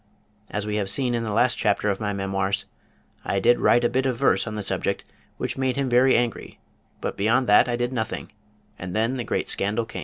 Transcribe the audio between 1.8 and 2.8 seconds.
of my memoirs,